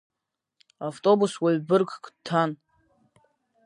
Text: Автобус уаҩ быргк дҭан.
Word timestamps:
Автобус 0.87 1.33
уаҩ 1.43 1.57
быргк 1.67 2.03
дҭан. 2.15 2.51